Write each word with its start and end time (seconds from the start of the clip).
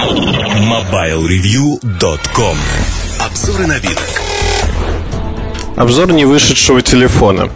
MobileReview.com 0.00 2.56
Обзоры 3.20 3.66
новинок 3.66 4.22
Обзор 5.76 6.12
не 6.12 6.24
вышедшего 6.24 6.80
телефона. 6.80 7.50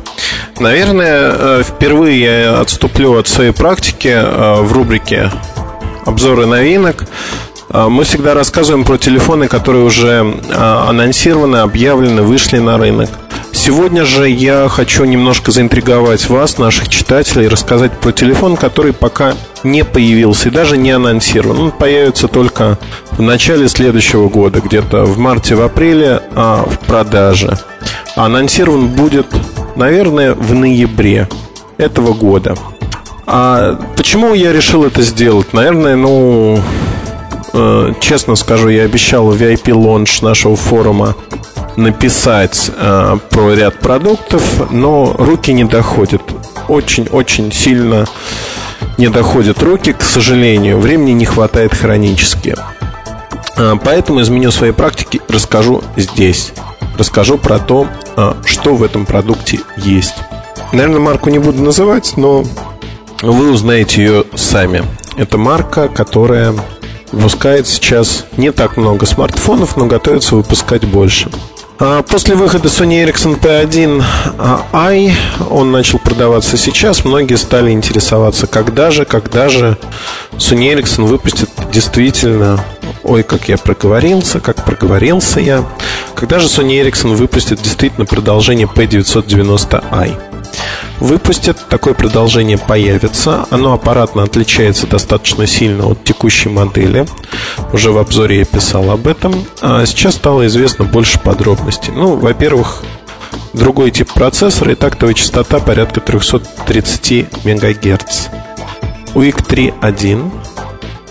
Наверное, 0.61 1.33
э, 1.33 1.63
впервые 1.67 2.21
я 2.21 2.61
отступлю 2.61 3.17
от 3.17 3.29
своей 3.29 3.53
практики 3.53 4.09
э, 4.09 4.61
в 4.61 4.71
рубрике 4.75 5.31
обзоры 6.05 6.45
новинок. 6.45 7.07
Э, 7.71 7.87
мы 7.89 8.05
всегда 8.05 8.35
рассказываем 8.35 8.85
про 8.85 8.99
телефоны, 8.99 9.49
которые 9.49 9.85
уже 9.85 10.21
анонсированы, 10.55 11.57
объявлены, 11.57 12.21
вышли 12.21 12.59
на 12.59 12.77
рынок. 12.77 13.09
Сегодня 13.55 14.05
же 14.05 14.29
я 14.29 14.69
хочу 14.69 15.05
немножко 15.05 15.53
заинтриговать 15.53 16.29
вас, 16.29 16.59
наших 16.59 16.89
читателей, 16.89 17.47
рассказать 17.47 17.93
про 17.93 18.11
телефон, 18.11 18.57
который 18.57 18.93
пока 18.93 19.35
не 19.63 19.85
появился 19.85 20.49
и 20.49 20.53
даже 20.53 20.77
не 20.77 20.91
анонсирован. 20.91 21.61
Он 21.61 21.71
появится 21.71 22.27
только 22.27 22.79
в 23.13 23.23
начале 23.23 23.69
следующего 23.69 24.29
года, 24.29 24.61
где-то 24.61 25.05
в 25.05 25.19
марте, 25.19 25.55
в 25.55 25.63
а 25.63 26.69
в 26.69 26.79
продаже. 26.81 27.57
Анонсирован 28.17 28.89
будет, 28.89 29.29
наверное, 29.77 30.35
в 30.35 30.53
ноябре 30.53 31.29
этого 31.79 32.13
года. 32.13 32.57
А 33.27 33.79
почему 33.97 34.35
я 34.35 34.53
решил 34.53 34.85
это 34.85 35.01
сделать? 35.01 35.53
Наверное, 35.53 35.97
ну, 35.97 36.61
э, 37.53 37.93
честно 38.01 38.35
скажу, 38.35 38.69
я 38.69 38.83
обещал 38.83 39.31
в 39.31 39.41
VIP-лонж 39.41 40.23
нашего 40.23 40.57
форума 40.57 41.15
написать 41.77 42.71
э, 42.77 43.17
про 43.31 43.55
ряд 43.55 43.81
продуктов, 43.81 44.71
но 44.71 45.15
руки 45.17 45.53
не 45.53 45.65
доходят. 45.65 46.23
Очень-очень 46.69 47.53
сильно 47.53 48.07
не 48.99 49.09
доходят 49.09 49.63
руки, 49.63 49.93
к 49.93 50.03
сожалению. 50.03 50.79
Времени 50.79 51.13
не 51.13 51.25
хватает 51.25 51.75
хронически. 51.75 52.57
Э, 53.57 53.75
поэтому 53.83 54.21
изменю 54.21 54.51
свои 54.51 54.73
практики, 54.73 55.21
расскажу 55.29 55.83
здесь. 55.97 56.53
Расскажу 56.99 57.39
про 57.39 57.59
то, 57.59 57.89
э, 58.17 58.35
что 58.45 58.75
в 58.75 58.83
этом 58.83 59.07
продукте 59.07 59.61
есть. 59.77 60.15
Наверное, 60.73 61.01
марку 61.01 61.31
не 61.31 61.39
буду 61.39 61.63
называть, 61.63 62.15
но 62.17 62.45
вы 63.23 63.51
узнаете 63.51 64.03
ее 64.03 64.25
сами. 64.35 64.85
Это 65.17 65.39
марка, 65.39 65.89
которая 65.89 66.55
выпускает 67.13 67.67
сейчас 67.67 68.27
не 68.37 68.51
так 68.51 68.77
много 68.77 69.07
смартфонов, 69.07 69.77
но 69.77 69.87
готовится 69.87 70.35
выпускать 70.35 70.85
больше. 70.85 71.31
А, 71.87 72.03
после 72.03 72.35
выхода 72.35 72.69
Sony 72.69 73.05
Ericsson 73.05 73.39
P1i 73.39 75.13
он 75.51 75.71
начал 75.71 75.99
продаваться 75.99 76.57
сейчас. 76.57 77.05
Многие 77.05 77.35
стали 77.35 77.73
интересоваться, 77.73 78.47
когда 78.47 78.91
же, 78.91 79.05
когда 79.05 79.51
же 79.51 79.77
Sony 80.33 80.75
Ericsson 80.75 81.05
выпустит 81.05 81.51
действительно... 81.71 82.59
Ой, 83.03 83.23
как 83.23 83.51
я 83.51 83.59
проговорился, 83.59 84.41
как 84.41 84.65
проговорился 84.65 85.41
я. 85.41 85.63
Когда 86.15 86.39
же 86.39 86.47
Sony 86.47 86.83
Ericsson 86.83 87.17
выпустит 87.17 87.61
действительно 87.61 88.07
продолжение 88.07 88.67
P990i? 88.67 90.34
Выпустят, 91.05 91.59
такое 91.69 91.95
продолжение 91.95 92.59
появится. 92.59 93.47
Оно 93.51 93.75
аппаратно 93.75 94.23
отличается 94.23 94.87
достаточно 94.87 95.47
сильно 95.47 95.87
от 95.87 96.03
текущей 96.03 96.49
модели. 96.49 97.07
Уже 97.73 97.93
в 97.93 97.99
обзоре 97.99 98.39
я 98.39 98.45
писал 98.45 98.91
об 98.91 99.07
этом. 99.07 99.45
А 99.61 99.85
сейчас 99.87 100.15
стало 100.15 100.47
известно 100.47 100.85
больше 100.85 101.19
подробностей. 101.21 101.93
Ну, 101.93 102.17
во-первых, 102.17 102.83
другой 103.53 103.91
тип 103.91 104.13
процессора 104.13 104.73
и 104.73 104.75
тактовая 104.75 105.15
частота 105.15 105.61
порядка 105.61 106.01
330 106.01 107.45
МГц. 107.45 108.29
UIC 109.15 109.47
3.1 109.47 110.33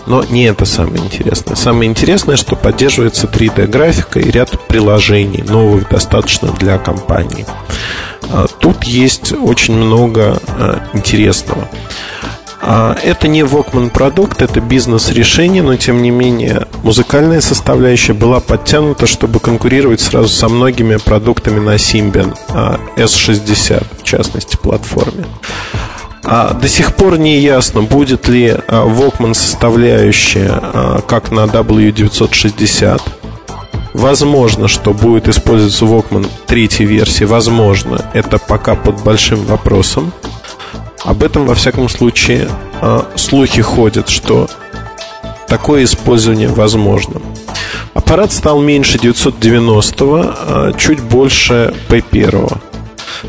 но 0.06 0.22
не 0.22 0.44
это 0.44 0.66
самое 0.66 1.02
интересное. 1.02 1.56
Самое 1.56 1.90
интересное, 1.90 2.36
что 2.36 2.56
поддерживается 2.56 3.26
3D-графика 3.26 4.20
и 4.20 4.30
ряд 4.30 4.50
приложений, 4.68 5.44
новых 5.48 5.88
достаточно 5.88 6.48
для 6.48 6.76
компании. 6.76 7.46
А, 8.32 8.46
тут 8.46 8.84
есть 8.84 9.32
очень 9.32 9.74
много 9.74 10.40
а, 10.48 10.82
интересного. 10.92 11.68
А, 12.60 12.96
это 13.02 13.28
не 13.28 13.40
Walkman 13.40 13.90
продукт, 13.90 14.42
это 14.42 14.60
бизнес-решение, 14.60 15.62
но 15.62 15.76
тем 15.76 16.02
не 16.02 16.10
менее 16.10 16.66
музыкальная 16.82 17.40
составляющая 17.40 18.14
была 18.14 18.40
подтянута, 18.40 19.06
чтобы 19.06 19.40
конкурировать 19.40 20.00
сразу 20.00 20.28
со 20.28 20.48
многими 20.48 20.96
продуктами 20.96 21.60
на 21.60 21.76
Symbian 21.76 22.36
S60, 22.96 23.84
в 24.00 24.02
частности, 24.02 24.56
платформе. 24.56 25.26
До 26.22 26.68
сих 26.68 26.94
пор 26.94 27.18
не 27.18 27.38
ясно, 27.38 27.82
будет 27.82 28.28
ли 28.28 28.56
Walkman 28.68 29.34
составляющая 29.34 31.02
как 31.06 31.30
на 31.30 31.44
W960 31.44 33.02
Возможно, 33.94 34.66
что 34.66 34.92
будет 34.92 35.28
использоваться 35.28 35.84
Walkman 35.84 36.28
третьей 36.46 36.84
версии. 36.84 37.24
Возможно. 37.24 38.04
Это 38.12 38.38
пока 38.38 38.74
под 38.74 39.02
большим 39.04 39.44
вопросом. 39.44 40.12
Об 41.04 41.22
этом, 41.22 41.46
во 41.46 41.54
всяком 41.54 41.88
случае, 41.88 42.48
а, 42.80 43.06
слухи 43.14 43.62
ходят, 43.62 44.08
что 44.08 44.48
такое 45.46 45.84
использование 45.84 46.48
возможно. 46.48 47.22
Аппарат 47.94 48.32
стал 48.32 48.60
меньше 48.60 48.98
990, 48.98 50.34
а, 50.36 50.72
чуть 50.76 51.00
больше 51.00 51.72
P1. 51.88 52.58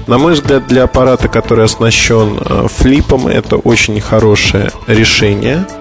На 0.08 0.18
мой 0.18 0.34
взгляд, 0.34 0.68
для 0.68 0.86
аппарата, 0.86 1.28
который 1.28 1.66
оснащен 1.66 2.40
а, 2.40 2.68
флипом, 2.68 3.28
это 3.28 3.58
очень 3.58 4.02
хорошее 4.02 4.72
решение– 4.88 5.68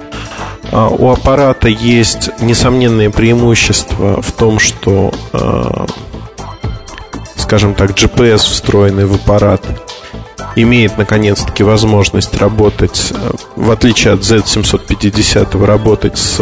у 0.73 1.11
аппарата 1.11 1.69
есть 1.69 2.31
несомненные 2.41 3.11
преимущества 3.11 4.21
в 4.21 4.33
том, 4.33 4.59
что, 4.59 5.13
а, 5.33 5.87
скажем 7.37 7.75
так, 7.75 7.91
GPS, 7.91 8.39
встроенный 8.39 9.07
в 9.07 9.15
аппарат, 9.15 9.63
имеет 10.57 10.99
наконец-таки 10.99 11.63
возможность 11.63 12.37
работать, 12.37 13.13
а, 13.13 13.35
в 13.57 13.71
отличие 13.71 14.15
от 14.15 14.21
Z750, 14.21 15.65
работать 15.65 16.19
с 16.19 16.41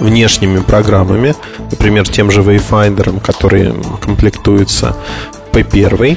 внешними 0.00 0.60
программами, 0.60 1.34
например, 1.70 2.08
тем 2.08 2.30
же 2.30 2.42
Wayfinder, 2.42 3.20
который 3.20 3.74
комплектуется 4.00 4.96
P1 5.52 6.16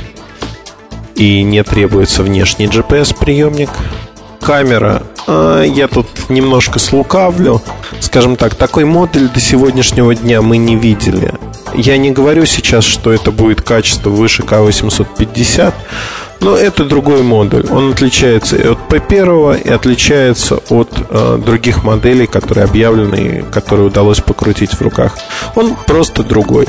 и 1.16 1.44
не 1.44 1.64
требуется 1.64 2.24
внешний 2.24 2.68
GPS-приемник. 2.68 3.70
Камера 4.40 5.04
а, 5.04 5.11
я 5.28 5.88
тут 5.88 6.08
немножко 6.30 6.80
слукавлю. 6.80 7.62
Скажем 8.00 8.36
так, 8.36 8.56
такой 8.56 8.86
модуль 8.86 9.30
до 9.30 9.40
сегодняшнего 9.40 10.16
дня 10.16 10.42
мы 10.42 10.58
не 10.58 10.76
видели. 10.76 11.34
Я 11.74 11.98
не 11.98 12.12
говорю 12.12 12.46
сейчас, 12.46 12.84
что 12.84 13.14
это 13.14 13.32
будет 13.32 13.62
качество 13.62 14.10
выше 14.10 14.44
К850, 14.44 15.74
но 16.42 16.56
это 16.56 16.84
другой 16.84 17.22
модуль. 17.22 17.66
Он 17.72 17.92
отличается 17.92 18.58
и 18.58 18.68
от 18.68 18.80
P1 18.90 19.62
и 19.62 19.70
отличается 19.70 20.58
от 20.70 20.90
э, 21.10 21.40
других 21.44 21.84
моделей, 21.84 22.28
которые 22.28 22.66
объявлены 22.66 23.16
и 23.16 23.42
которые 23.52 23.88
удалось 23.88 24.20
покрутить 24.20 24.74
в 24.74 24.82
руках. 24.82 25.18
Он 25.56 25.76
просто 25.88 26.24
другой. 26.24 26.68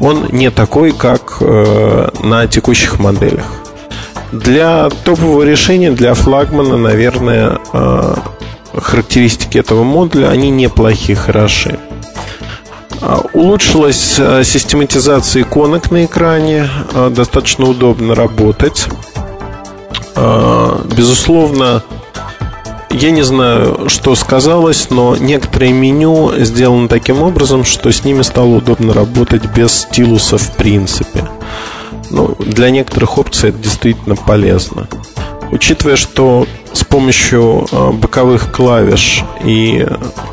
Он 0.00 0.26
не 0.32 0.50
такой, 0.50 0.92
как 0.92 1.38
э, 1.40 2.08
на 2.22 2.46
текущих 2.46 2.98
моделях. 2.98 3.46
Для 4.32 4.88
топового 5.04 5.42
решения, 5.42 5.90
для 5.90 6.14
флагмана, 6.14 6.76
наверное, 6.76 7.58
э, 7.72 8.14
характеристики 8.74 9.58
этого 9.58 9.82
модуля, 9.82 10.28
они 10.28 10.50
неплохие, 10.50 11.16
хороши. 11.16 11.78
А, 13.02 13.22
улучшилась 13.32 14.16
э, 14.18 14.44
систематизация 14.44 15.42
иконок 15.42 15.90
на 15.90 16.04
экране, 16.04 16.68
э, 16.94 17.10
достаточно 17.10 17.66
удобно 17.66 18.14
работать. 18.14 18.86
Безусловно, 20.96 21.82
я 22.90 23.10
не 23.10 23.22
знаю, 23.22 23.88
что 23.88 24.14
сказалось, 24.14 24.88
но 24.90 25.16
некоторые 25.16 25.72
меню 25.72 26.32
сделаны 26.36 26.88
таким 26.88 27.22
образом, 27.22 27.64
что 27.64 27.90
с 27.90 28.04
ними 28.04 28.20
стало 28.20 28.56
удобно 28.56 28.92
работать 28.92 29.46
без 29.56 29.72
стилуса 29.72 30.36
в 30.36 30.56
принципе. 30.56 31.24
Ну, 32.10 32.34
для 32.38 32.70
некоторых 32.70 33.18
опций 33.18 33.50
это 33.50 33.58
действительно 33.58 34.16
полезно. 34.16 34.88
Учитывая, 35.52 35.96
что 35.96 36.46
с 36.72 36.84
помощью 36.84 37.66
а, 37.72 37.90
боковых 37.90 38.52
клавиш 38.52 39.24
и 39.44 39.86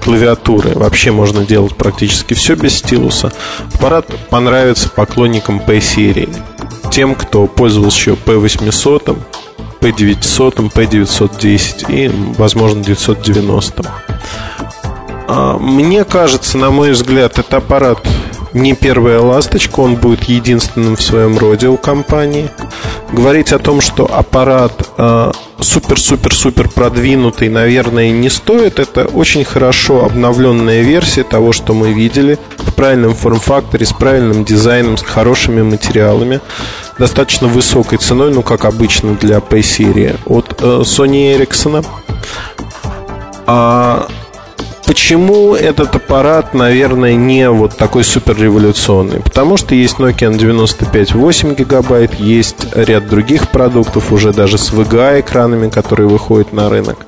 клавиатуры 0.04 0.72
вообще 0.76 1.12
можно 1.12 1.44
делать 1.44 1.76
практически 1.76 2.34
все 2.36 2.56
без 2.56 2.76
стилуса, 2.78 3.32
аппарат 3.74 4.06
понравится 4.30 4.90
поклонникам 4.90 5.60
P-серии. 5.60 6.30
Тем, 6.92 7.16
кто 7.16 7.48
пользовался 7.48 7.98
еще 7.98 8.12
P800, 8.14 9.18
P900, 9.82 10.72
P910 10.72 11.92
и, 11.92 12.12
возможно, 12.38 12.84
990. 12.84 13.86
А, 15.28 15.58
мне 15.58 16.04
кажется, 16.04 16.58
на 16.58 16.70
мой 16.70 16.92
взгляд, 16.92 17.40
это 17.40 17.58
аппарат 17.58 18.00
не 18.58 18.74
первая 18.74 19.20
ласточка, 19.20 19.80
он 19.80 19.96
будет 19.96 20.24
единственным 20.26 20.96
в 20.96 21.02
своем 21.02 21.38
роде 21.38 21.68
у 21.68 21.78
компании. 21.78 22.50
Говорить 23.12 23.54
о 23.54 23.60
том, 23.60 23.82
что 23.82 24.06
аппарат 24.06 24.74
супер-супер-супер 25.60 26.70
продвинутый, 26.70 27.50
наверное, 27.50 28.12
не 28.12 28.30
стоит. 28.30 28.80
Это 28.80 29.06
очень 29.06 29.44
хорошо 29.44 30.06
обновленная 30.06 30.82
версия 30.82 31.24
того, 31.24 31.52
что 31.52 31.74
мы 31.74 31.94
видели 31.94 32.38
в 32.58 32.74
правильном 32.74 33.14
форм-факторе, 33.14 33.86
с 33.86 33.94
правильным 33.94 34.44
дизайном, 34.44 34.98
с 34.98 35.02
хорошими 35.02 35.62
материалами, 35.62 36.42
достаточно 37.00 37.48
высокой 37.48 37.98
ценой, 37.98 38.34
ну, 38.34 38.42
как 38.42 38.66
обычно 38.66 39.16
для 39.16 39.40
P-серии 39.40 40.16
от 40.26 40.62
э, 40.62 40.82
Sony 40.82 41.38
Ericsson. 41.38 41.86
А 43.46 44.08
Почему 44.88 45.54
этот 45.54 45.94
аппарат, 45.96 46.54
наверное, 46.54 47.16
не 47.16 47.50
вот 47.50 47.76
такой 47.76 48.06
супер 48.06 48.38
революционный? 48.38 49.20
Потому 49.20 49.58
что 49.58 49.76
есть 49.76 49.98
Nokia 49.98 50.36
95 50.36 51.14
8 51.14 51.56
гигабайт, 51.56 52.16
есть 52.16 52.68
ряд 52.74 53.10
других 53.10 53.50
продуктов, 53.50 54.14
уже 54.14 54.32
даже 54.32 54.58
с 54.58 54.72
VGA 54.72 55.20
экранами, 55.20 55.70
которые 55.70 56.08
выходят 56.08 56.54
на 56.54 56.70
рынок. 56.70 57.06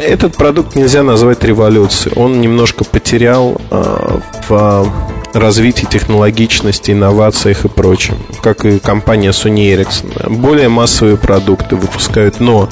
Этот 0.00 0.36
продукт 0.36 0.76
нельзя 0.76 1.02
назвать 1.02 1.42
революцией. 1.42 2.14
Он 2.16 2.40
немножко 2.40 2.84
потерял 2.84 3.60
э, 3.70 4.18
в 4.48 4.92
развитии 5.32 5.86
технологичности, 5.86 6.92
инновациях 6.92 7.64
и 7.64 7.68
прочем, 7.68 8.16
как 8.42 8.64
и 8.64 8.78
компания 8.78 9.30
Sony 9.30 9.74
Ericsson. 9.74 10.30
Более 10.36 10.68
массовые 10.68 11.16
продукты 11.16 11.74
выпускают, 11.74 12.38
но 12.38 12.68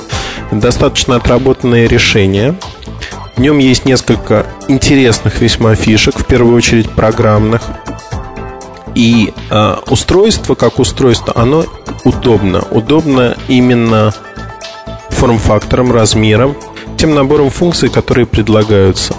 достаточно 0.53 1.17
отработанные 1.17 1.89
решения– 1.89 2.55
в 3.37 3.41
нем 3.41 3.59
есть 3.59 3.85
несколько 3.85 4.47
интересных 4.69 5.41
весьма 5.41 5.75
фишек, 5.75 6.19
в 6.19 6.25
первую 6.25 6.57
очередь 6.57 6.91
программных. 6.91 7.63
И 8.95 9.33
э, 9.51 9.77
устройство, 9.89 10.55
как 10.55 10.79
устройство, 10.79 11.33
оно 11.37 11.65
удобно. 12.05 12.63
Удобно 12.71 13.37
именно 13.49 14.15
форм-фактором, 15.11 15.91
размером, 15.91 16.55
тем 16.97 17.15
набором 17.15 17.51
функций, 17.51 17.89
которые 17.89 18.27
предлагаются. 18.27 19.15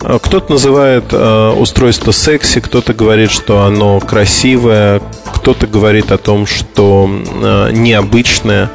А, 0.00 0.18
кто-то 0.18 0.52
называет 0.52 1.04
э, 1.12 1.50
устройство 1.56 2.12
секси, 2.12 2.60
кто-то 2.60 2.92
говорит, 2.92 3.30
что 3.30 3.64
оно 3.64 3.98
красивое, 4.00 5.00
кто-то 5.34 5.66
говорит 5.66 6.12
о 6.12 6.18
том, 6.18 6.46
что 6.46 7.08
э, 7.08 7.70
необычное. 7.72 8.70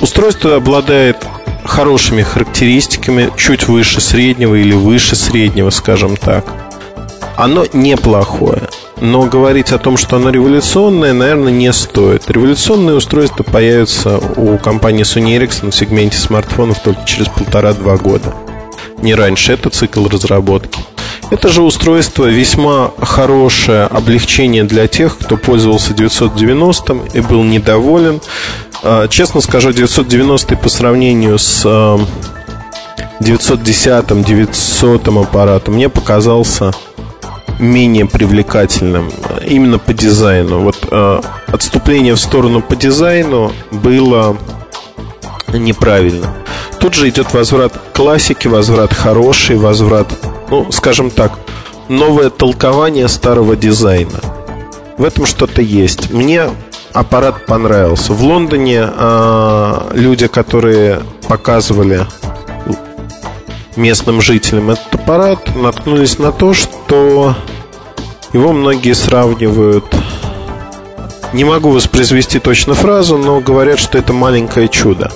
Устройство 0.00 0.56
обладает 0.56 1.18
хорошими 1.74 2.22
характеристиками, 2.22 3.32
чуть 3.36 3.66
выше 3.66 4.00
среднего 4.00 4.54
или 4.54 4.74
выше 4.74 5.16
среднего, 5.16 5.70
скажем 5.70 6.16
так. 6.16 6.44
Оно 7.36 7.66
неплохое. 7.72 8.62
Но 9.00 9.24
говорить 9.24 9.72
о 9.72 9.78
том, 9.78 9.96
что 9.96 10.16
оно 10.16 10.30
революционное, 10.30 11.12
наверное, 11.12 11.50
не 11.50 11.72
стоит. 11.72 12.30
Революционные 12.30 12.94
устройства 12.94 13.42
появятся 13.42 14.18
у 14.36 14.56
компании 14.56 15.04
Sony 15.04 15.36
Ericsson 15.36 15.72
в 15.72 15.74
сегменте 15.74 16.16
смартфонов 16.16 16.78
только 16.78 17.04
через 17.06 17.26
полтора-два 17.26 17.96
года. 17.96 18.32
Не 19.02 19.16
раньше. 19.16 19.52
Это 19.52 19.68
цикл 19.68 20.06
разработки. 20.06 20.78
Это 21.30 21.48
же 21.48 21.62
устройство 21.62 22.26
весьма 22.26 22.92
хорошее 23.00 23.84
облегчение 23.84 24.62
для 24.62 24.86
тех, 24.86 25.18
кто 25.18 25.36
пользовался 25.36 25.92
990 25.92 26.96
и 27.14 27.20
был 27.20 27.42
недоволен. 27.42 28.20
А, 28.86 29.08
честно 29.08 29.40
скажу, 29.40 29.72
990 29.72 30.56
по 30.56 30.68
сравнению 30.68 31.38
с 31.38 31.64
910 33.18 34.24
900 34.24 35.08
аппаратом 35.08 35.74
мне 35.74 35.88
показался 35.88 36.70
менее 37.58 38.04
привлекательным 38.04 39.10
именно 39.46 39.78
по 39.78 39.94
дизайну. 39.94 40.60
Вот 40.60 40.76
э, 40.90 41.20
отступление 41.46 42.14
в 42.14 42.20
сторону 42.20 42.60
по 42.60 42.76
дизайну 42.76 43.52
было 43.70 44.36
неправильно. 45.54 46.34
Тут 46.78 46.92
же 46.92 47.08
идет 47.08 47.32
возврат 47.32 47.72
классики, 47.94 48.48
возврат 48.48 48.92
хороший, 48.92 49.56
возврат, 49.56 50.08
ну, 50.50 50.70
скажем 50.72 51.08
так, 51.08 51.38
новое 51.88 52.28
толкование 52.28 53.08
старого 53.08 53.56
дизайна. 53.56 54.20
В 54.98 55.04
этом 55.04 55.24
что-то 55.24 55.62
есть. 55.62 56.10
Мне 56.10 56.50
аппарат 56.94 57.44
понравился. 57.44 58.14
В 58.14 58.22
Лондоне 58.22 58.88
э, 58.88 59.90
люди, 59.94 60.28
которые 60.28 61.00
показывали 61.28 62.06
местным 63.76 64.22
жителям 64.22 64.70
этот 64.70 64.94
аппарат, 64.94 65.54
наткнулись 65.56 66.18
на 66.18 66.30
то, 66.30 66.54
что 66.54 67.34
его 68.32 68.52
многие 68.52 68.94
сравнивают. 68.94 69.84
Не 71.32 71.44
могу 71.44 71.70
воспроизвести 71.70 72.38
точно 72.38 72.74
фразу, 72.74 73.18
но 73.18 73.40
говорят, 73.40 73.80
что 73.80 73.98
это 73.98 74.12
маленькое 74.12 74.68
чудо. 74.68 75.10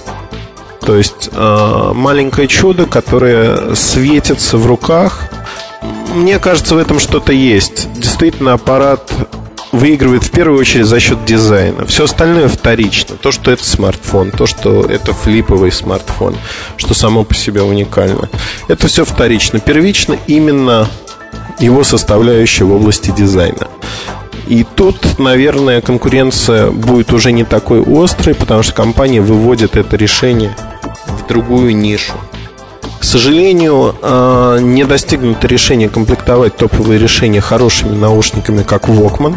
То 0.80 0.96
есть 0.96 1.30
э, 1.32 1.92
маленькое 1.94 2.48
чудо, 2.48 2.86
которое 2.86 3.76
светится 3.76 4.58
в 4.58 4.66
руках. 4.66 5.28
Мне 6.12 6.40
кажется, 6.40 6.74
в 6.74 6.78
этом 6.78 6.98
что-то 6.98 7.32
есть. 7.32 7.88
Действительно, 7.92 8.54
аппарат 8.54 9.12
выигрывает 9.72 10.24
в 10.24 10.30
первую 10.30 10.60
очередь 10.60 10.86
за 10.86 11.00
счет 11.00 11.24
дизайна. 11.24 11.86
Все 11.86 12.04
остальное 12.04 12.48
вторично. 12.48 13.16
То, 13.16 13.32
что 13.32 13.50
это 13.50 13.64
смартфон, 13.64 14.30
то, 14.30 14.46
что 14.46 14.84
это 14.84 15.12
флиповый 15.12 15.72
смартфон, 15.72 16.36
что 16.76 16.94
само 16.94 17.24
по 17.24 17.34
себе 17.34 17.62
уникально. 17.62 18.28
Это 18.68 18.88
все 18.88 19.04
вторично. 19.04 19.60
Первично 19.60 20.16
именно 20.26 20.88
его 21.60 21.84
составляющая 21.84 22.64
в 22.64 22.72
области 22.72 23.12
дизайна. 23.16 23.68
И 24.46 24.64
тут, 24.64 25.18
наверное, 25.18 25.82
конкуренция 25.82 26.70
будет 26.70 27.12
уже 27.12 27.32
не 27.32 27.44
такой 27.44 27.82
острой, 27.82 28.34
потому 28.34 28.62
что 28.62 28.72
компания 28.72 29.20
выводит 29.20 29.76
это 29.76 29.96
решение 29.96 30.56
в 31.06 31.26
другую 31.28 31.76
нишу. 31.76 32.14
К 32.98 33.04
сожалению, 33.04 33.94
а, 34.02 34.58
не 34.58 34.84
достигнуто 34.84 35.46
решение 35.46 35.88
комплектовать 35.88 36.56
топовые 36.56 36.98
решения 36.98 37.40
хорошими 37.40 37.94
наушниками, 37.96 38.62
как 38.62 38.88
Walkman, 38.88 39.36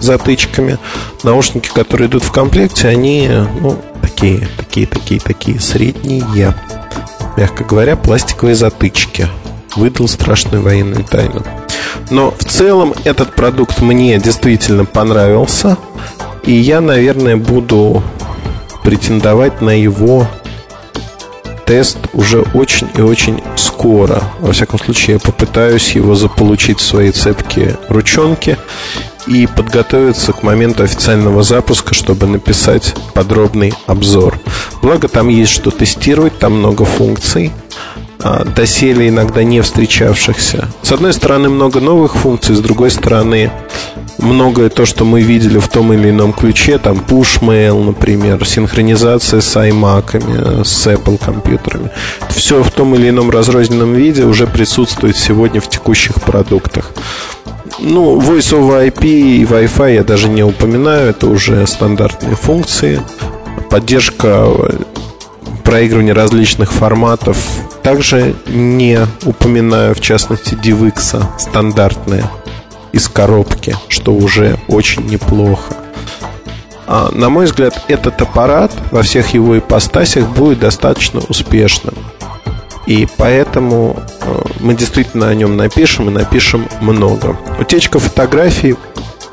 затычками. 0.00 0.78
Наушники, 1.22 1.68
которые 1.68 2.08
идут 2.08 2.22
в 2.22 2.32
комплекте, 2.32 2.88
они 2.88 3.28
ну, 3.60 3.76
такие, 4.00 4.48
такие, 4.56 4.86
такие, 4.86 5.20
такие 5.20 5.60
средние. 5.60 6.54
Мягко 7.36 7.64
говоря, 7.64 7.96
пластиковые 7.96 8.54
затычки. 8.54 9.28
Выдал 9.76 10.08
страшную 10.08 10.62
военную 10.62 11.04
тайну. 11.04 11.44
Но 12.10 12.32
в 12.32 12.44
целом 12.44 12.94
этот 13.04 13.34
продукт 13.34 13.80
мне 13.80 14.18
действительно 14.18 14.84
понравился. 14.84 15.76
И 16.44 16.52
я, 16.52 16.80
наверное, 16.80 17.36
буду 17.36 18.02
претендовать 18.82 19.60
на 19.60 19.70
его 19.70 20.26
тест 21.70 21.98
уже 22.14 22.40
очень 22.52 22.88
и 22.96 23.00
очень 23.00 23.40
скоро. 23.54 24.20
Во 24.40 24.52
всяком 24.52 24.80
случае, 24.80 25.14
я 25.14 25.20
попытаюсь 25.20 25.92
его 25.92 26.16
заполучить 26.16 26.80
в 26.80 26.84
свои 26.84 27.12
цепкие 27.12 27.78
ручонки 27.88 28.58
и 29.28 29.46
подготовиться 29.46 30.32
к 30.32 30.42
моменту 30.42 30.82
официального 30.82 31.44
запуска, 31.44 31.94
чтобы 31.94 32.26
написать 32.26 32.96
подробный 33.14 33.72
обзор. 33.86 34.40
Благо 34.82 35.06
там 35.06 35.28
есть 35.28 35.52
что 35.52 35.70
тестировать, 35.70 36.40
там 36.40 36.54
много 36.54 36.84
функций, 36.84 37.52
а, 38.18 38.44
доселе 38.44 39.08
иногда 39.08 39.44
не 39.44 39.60
встречавшихся. 39.60 40.68
С 40.82 40.90
одной 40.90 41.12
стороны, 41.12 41.50
много 41.50 41.80
новых 41.80 42.16
функций, 42.16 42.56
с 42.56 42.58
другой 42.58 42.90
стороны, 42.90 43.52
многое 44.22 44.68
то, 44.68 44.86
что 44.86 45.04
мы 45.04 45.22
видели 45.22 45.58
в 45.58 45.68
том 45.68 45.92
или 45.92 46.10
ином 46.10 46.32
ключе, 46.32 46.78
там 46.78 46.98
push 46.98 47.40
mail, 47.40 47.82
например, 47.84 48.44
синхронизация 48.46 49.40
с 49.40 49.56
iMac, 49.56 50.64
с 50.64 50.86
Apple 50.86 51.18
компьютерами. 51.18 51.90
Все 52.30 52.62
в 52.62 52.70
том 52.70 52.94
или 52.94 53.08
ином 53.08 53.30
разрозненном 53.30 53.94
виде 53.94 54.24
уже 54.24 54.46
присутствует 54.46 55.16
сегодня 55.16 55.60
в 55.60 55.68
текущих 55.68 56.20
продуктах. 56.20 56.92
Ну, 57.78 58.20
Voice 58.20 58.52
over 58.52 58.86
IP 58.88 59.04
и 59.04 59.44
Wi-Fi 59.44 59.94
я 59.94 60.04
даже 60.04 60.28
не 60.28 60.42
упоминаю, 60.42 61.10
это 61.10 61.26
уже 61.26 61.66
стандартные 61.66 62.36
функции. 62.36 63.00
Поддержка 63.70 64.48
проигрывания 65.64 66.14
различных 66.14 66.72
форматов 66.72 67.38
также 67.82 68.34
не 68.46 68.98
упоминаю, 69.24 69.94
в 69.94 70.00
частности, 70.00 70.54
DivX 70.54 71.22
стандартная 71.38 72.30
из 72.92 73.08
коробки, 73.08 73.76
что 73.88 74.12
уже 74.12 74.58
очень 74.68 75.06
неплохо. 75.06 75.74
А, 76.86 77.10
на 77.12 77.28
мой 77.28 77.44
взгляд, 77.44 77.84
этот 77.88 78.20
аппарат 78.20 78.72
во 78.90 79.02
всех 79.02 79.32
его 79.34 79.56
ипостасях 79.56 80.28
будет 80.28 80.58
достаточно 80.58 81.20
успешным. 81.28 81.94
И 82.86 83.06
поэтому 83.16 84.02
э, 84.20 84.42
мы 84.58 84.74
действительно 84.74 85.28
о 85.28 85.34
нем 85.34 85.56
напишем 85.56 86.08
и 86.08 86.12
напишем 86.12 86.66
много. 86.80 87.36
Утечка 87.60 88.00
фотографий 88.00 88.74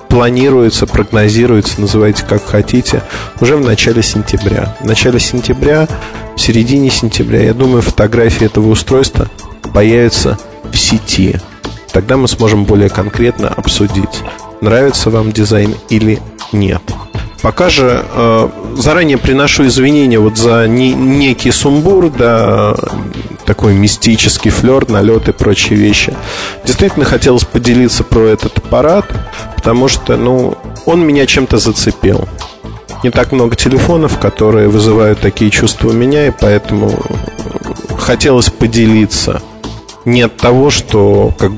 планируется, 0.07 0.85
прогнозируется, 0.85 1.81
называйте 1.81 2.23
как 2.23 2.45
хотите, 2.45 3.01
уже 3.39 3.57
в 3.57 3.65
начале 3.65 4.03
сентября. 4.03 4.75
В 4.79 4.85
начале 4.85 5.19
сентября, 5.19 5.87
в 6.35 6.39
середине 6.39 6.91
сентября, 6.91 7.43
я 7.43 7.53
думаю, 7.53 7.81
фотографии 7.81 8.45
этого 8.45 8.69
устройства 8.69 9.27
появятся 9.73 10.37
в 10.71 10.77
сети. 10.77 11.39
Тогда 11.97 12.15
мы 12.15 12.27
сможем 12.27 12.65
более 12.65 12.89
конкретно 12.89 13.47
обсудить, 13.47 14.21
нравится 14.61 15.09
вам 15.09 15.31
дизайн 15.31 15.73
или 15.89 16.19
нет. 16.51 16.83
Пока 17.41 17.69
же 17.69 18.05
э, 18.07 18.49
заранее 18.77 19.17
приношу 19.17 19.65
извинения 19.65 20.19
вот 20.19 20.37
за 20.37 20.67
не, 20.67 20.93
некий 20.93 21.49
сумбур, 21.49 22.11
да, 22.11 22.75
такой 23.47 23.73
мистический 23.73 24.51
флер, 24.51 24.87
налет 24.87 25.27
и 25.27 25.31
прочие 25.31 25.79
вещи. 25.79 26.13
Действительно 26.63 27.03
хотелось 27.03 27.45
поделиться 27.45 28.03
про 28.03 28.27
этот 28.27 28.59
аппарат, 28.59 29.07
потому 29.55 29.87
что, 29.87 30.17
ну, 30.17 30.55
он 30.85 31.01
меня 31.03 31.25
чем-то 31.25 31.57
зацепил. 31.57 32.29
Не 33.03 33.09
так 33.09 33.31
много 33.31 33.55
телефонов, 33.55 34.19
которые 34.19 34.67
вызывают 34.67 35.19
такие 35.19 35.49
чувства 35.49 35.89
у 35.89 35.93
меня, 35.93 36.27
и 36.27 36.31
поэтому 36.31 36.91
хотелось 37.97 38.51
поделиться. 38.51 39.41
Не 40.07 40.21
от 40.21 40.37
того, 40.37 40.69
что 40.69 41.33
как 41.37 41.51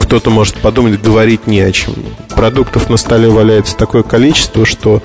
кто-то 0.00 0.28
может 0.28 0.56
подумать, 0.56 1.00
говорить 1.00 1.46
не 1.46 1.60
о 1.60 1.72
чем. 1.72 1.94
Продуктов 2.28 2.90
на 2.90 2.98
столе 2.98 3.30
валяется 3.30 3.74
такое 3.74 4.02
количество, 4.02 4.66
что 4.66 5.02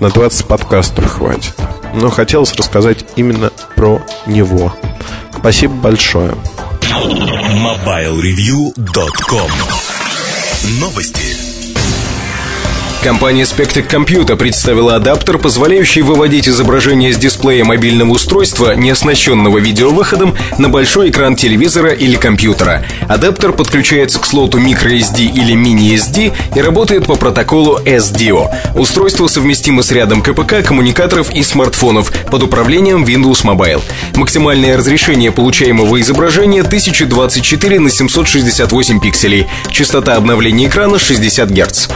на 0.00 0.08
20 0.08 0.46
подкастов 0.46 1.04
хватит. 1.04 1.54
Но 1.92 2.08
хотелось 2.08 2.54
рассказать 2.54 3.04
именно 3.16 3.50
про 3.74 4.00
него. 4.24 4.72
Спасибо 5.38 5.74
большое. 5.74 6.34
MobileReview.com 6.80 9.50
Новости. 10.80 11.45
Компания 13.06 13.44
Spectec 13.44 13.88
Computer 13.88 14.34
представила 14.34 14.96
адаптер, 14.96 15.38
позволяющий 15.38 16.02
выводить 16.02 16.48
изображение 16.48 17.12
с 17.12 17.16
дисплея 17.16 17.64
мобильного 17.64 18.10
устройства, 18.10 18.74
не 18.74 18.90
оснащенного 18.90 19.58
видеовыходом, 19.58 20.34
на 20.58 20.68
большой 20.68 21.10
экран 21.10 21.36
телевизора 21.36 21.92
или 21.92 22.16
компьютера. 22.16 22.84
Адаптер 23.08 23.52
подключается 23.52 24.18
к 24.18 24.26
слоту 24.26 24.58
microSD 24.58 25.20
или 25.20 25.54
mini-SD 25.54 26.34
и 26.56 26.60
работает 26.60 27.06
по 27.06 27.14
протоколу 27.14 27.78
SDO. 27.78 28.52
Устройство 28.74 29.28
совместимо 29.28 29.84
с 29.84 29.92
рядом 29.92 30.20
КПК, 30.20 30.62
коммуникаторов 30.62 31.30
и 31.30 31.44
смартфонов 31.44 32.10
под 32.28 32.42
управлением 32.42 33.04
Windows 33.04 33.44
Mobile. 33.44 33.82
Максимальное 34.16 34.76
разрешение 34.76 35.30
получаемого 35.30 36.00
изображения 36.00 36.62
1024 36.62 37.78
на 37.78 37.88
768 37.88 38.98
пикселей. 38.98 39.46
Частота 39.70 40.16
обновления 40.16 40.66
экрана 40.66 40.98
60 40.98 41.48
Гц. 41.50 41.86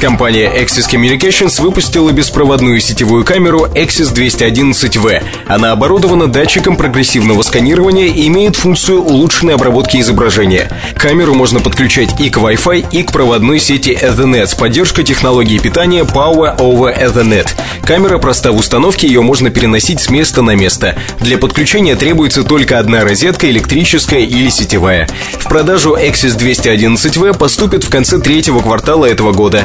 Компания 0.00 0.39
Axis 0.46 0.88
Communications 0.90 1.60
выпустила 1.60 2.10
беспроводную 2.10 2.80
сетевую 2.80 3.24
камеру 3.24 3.66
Axis 3.66 4.14
211V. 4.14 5.22
Она 5.46 5.72
оборудована 5.72 6.26
датчиком 6.26 6.76
прогрессивного 6.76 7.42
сканирования 7.42 8.06
и 8.06 8.26
имеет 8.28 8.56
функцию 8.56 9.02
улучшенной 9.02 9.54
обработки 9.54 9.98
изображения. 9.98 10.70
Камеру 10.96 11.34
можно 11.34 11.60
подключать 11.60 12.20
и 12.20 12.30
к 12.30 12.38
Wi-Fi, 12.38 12.86
и 12.92 13.02
к 13.02 13.12
проводной 13.12 13.58
сети 13.58 13.90
Ethernet 13.90 14.46
с 14.46 14.54
поддержкой 14.54 15.04
технологии 15.04 15.58
питания 15.58 16.02
Power 16.02 16.56
over 16.58 16.96
Ethernet. 16.96 17.48
Камера 17.82 18.18
проста 18.18 18.52
в 18.52 18.56
установке, 18.56 19.06
ее 19.06 19.22
можно 19.22 19.50
переносить 19.50 20.00
с 20.00 20.10
места 20.10 20.42
на 20.42 20.54
место. 20.54 20.96
Для 21.18 21.38
подключения 21.38 21.96
требуется 21.96 22.44
только 22.44 22.78
одна 22.78 23.02
розетка, 23.02 23.50
электрическая 23.50 24.20
или 24.20 24.48
сетевая. 24.48 25.08
В 25.32 25.48
продажу 25.48 25.96
Axis 25.96 26.38
211V 26.38 27.36
поступит 27.36 27.84
в 27.84 27.90
конце 27.90 28.18
третьего 28.18 28.60
квартала 28.60 29.06
этого 29.06 29.32
года. 29.32 29.64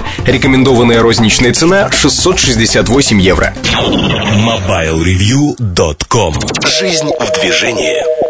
Рекомендованная 0.66 1.04
розничная 1.04 1.54
цена 1.54 1.92
668 1.92 3.22
евро. 3.22 3.54
MobileReview.com 4.42 6.34
Жизнь 6.66 7.12
в 7.20 7.40
движении. 7.40 8.25